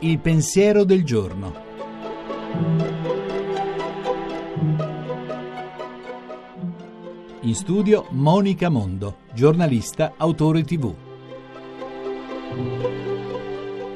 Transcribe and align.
Il 0.00 0.18
pensiero 0.18 0.84
del 0.84 1.04
giorno. 1.04 1.54
In 7.40 7.54
studio 7.54 8.06
Monica 8.10 8.68
Mondo, 8.68 9.18
giornalista, 9.32 10.14
autore 10.16 10.62
tv. 10.62 10.94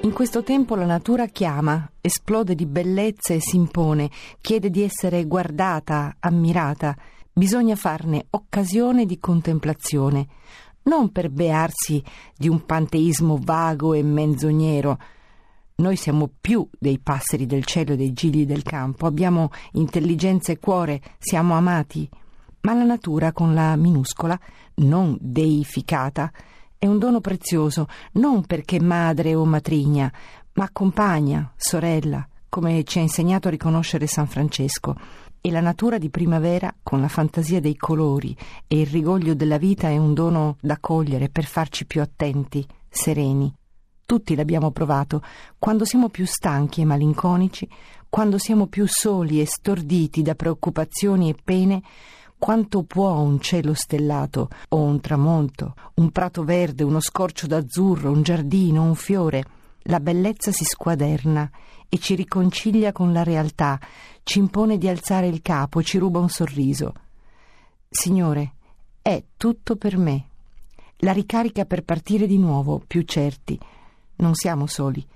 In 0.02 0.12
questo 0.12 0.42
tempo 0.42 0.74
la 0.74 0.86
natura 0.86 1.26
chiama, 1.26 1.90
esplode 2.00 2.54
di 2.54 2.66
bellezza 2.66 3.34
e 3.34 3.40
si 3.40 3.56
impone, 3.56 4.10
chiede 4.40 4.70
di 4.70 4.82
essere 4.82 5.24
guardata, 5.26 6.16
ammirata. 6.20 6.96
Bisogna 7.32 7.76
farne 7.76 8.26
occasione 8.30 9.06
di 9.06 9.18
contemplazione, 9.18 10.26
non 10.88 11.12
per 11.12 11.30
bearsi 11.30 12.02
di 12.36 12.48
un 12.48 12.64
panteismo 12.64 13.38
vago 13.40 13.92
e 13.94 14.02
menzognero. 14.02 14.98
Noi 15.76 15.94
siamo 15.94 16.28
più 16.40 16.68
dei 16.76 16.98
passeri 16.98 17.46
del 17.46 17.64
cielo 17.64 17.92
e 17.92 17.96
dei 17.96 18.12
gigli 18.12 18.44
del 18.44 18.62
campo, 18.62 19.06
abbiamo 19.06 19.50
intelligenza 19.72 20.50
e 20.50 20.58
cuore, 20.58 21.00
siamo 21.18 21.54
amati. 21.54 22.08
Ma 22.62 22.74
la 22.74 22.82
natura 22.82 23.32
con 23.32 23.54
la 23.54 23.76
minuscola, 23.76 24.38
non 24.76 25.16
deificata, 25.20 26.32
è 26.76 26.86
un 26.86 26.98
dono 26.98 27.20
prezioso, 27.20 27.86
non 28.12 28.44
perché 28.44 28.80
madre 28.80 29.34
o 29.34 29.44
matrigna, 29.44 30.12
ma 30.54 30.68
compagna, 30.72 31.52
sorella, 31.56 32.26
come 32.48 32.84
ci 32.84 32.98
ha 32.98 33.02
insegnato 33.02 33.48
a 33.48 33.50
riconoscere 33.50 34.06
San 34.06 34.26
Francesco. 34.26 34.96
E 35.40 35.50
la 35.50 35.60
natura 35.60 35.98
di 35.98 36.10
primavera, 36.10 36.74
con 36.82 37.00
la 37.00 37.08
fantasia 37.08 37.60
dei 37.60 37.76
colori 37.76 38.36
e 38.66 38.80
il 38.80 38.86
rigoglio 38.86 39.34
della 39.34 39.58
vita, 39.58 39.88
è 39.88 39.96
un 39.96 40.12
dono 40.12 40.56
da 40.60 40.78
cogliere 40.80 41.28
per 41.28 41.44
farci 41.44 41.86
più 41.86 42.00
attenti, 42.00 42.66
sereni. 42.88 43.52
Tutti 44.04 44.34
l'abbiamo 44.34 44.70
provato, 44.70 45.22
quando 45.58 45.84
siamo 45.84 46.08
più 46.08 46.26
stanchi 46.26 46.80
e 46.80 46.84
malinconici, 46.84 47.68
quando 48.08 48.38
siamo 48.38 48.66
più 48.66 48.86
soli 48.86 49.40
e 49.40 49.46
storditi 49.46 50.22
da 50.22 50.34
preoccupazioni 50.34 51.28
e 51.28 51.36
pene, 51.42 51.82
quanto 52.38 52.84
può 52.84 53.12
un 53.18 53.40
cielo 53.40 53.74
stellato 53.74 54.48
o 54.70 54.78
un 54.78 55.00
tramonto, 55.00 55.74
un 55.94 56.10
prato 56.10 56.44
verde, 56.44 56.84
uno 56.84 57.00
scorcio 57.00 57.46
d'azzurro, 57.46 58.10
un 58.10 58.22
giardino, 58.22 58.82
un 58.82 58.94
fiore. 58.94 59.44
La 59.88 60.00
bellezza 60.00 60.52
si 60.52 60.64
squaderna 60.64 61.50
e 61.88 61.96
ci 61.98 62.14
riconcilia 62.14 62.92
con 62.92 63.12
la 63.14 63.22
realtà, 63.22 63.80
ci 64.22 64.38
impone 64.38 64.76
di 64.76 64.86
alzare 64.86 65.28
il 65.28 65.40
capo, 65.40 65.82
ci 65.82 65.96
ruba 65.96 66.18
un 66.18 66.28
sorriso. 66.28 66.92
Signore, 67.88 68.52
è 69.00 69.24
tutto 69.38 69.76
per 69.76 69.96
me. 69.96 70.26
La 70.98 71.12
ricarica 71.12 71.64
per 71.64 71.84
partire 71.84 72.26
di 72.26 72.36
nuovo, 72.36 72.82
più 72.86 73.00
certi. 73.02 73.58
Non 74.16 74.34
siamo 74.34 74.66
soli. 74.66 75.06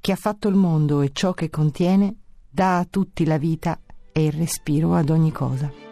Chi 0.00 0.12
ha 0.12 0.16
fatto 0.16 0.48
il 0.48 0.56
mondo 0.56 1.02
e 1.02 1.10
ciò 1.12 1.34
che 1.34 1.50
contiene 1.50 2.14
dà 2.48 2.78
a 2.78 2.86
tutti 2.88 3.26
la 3.26 3.36
vita 3.36 3.78
e 4.12 4.24
il 4.24 4.32
respiro 4.32 4.94
ad 4.94 5.10
ogni 5.10 5.30
cosa. 5.30 5.91